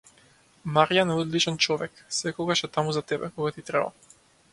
Марјан 0.77 1.11
е 1.15 1.17
одличен 1.23 1.59
човек, 1.65 2.01
секогаш 2.21 2.63
е 2.69 2.71
таму 2.79 2.95
за 2.97 3.05
тебе, 3.13 3.31
кога 3.37 3.53
ти 3.59 3.65
треба. 3.69 4.15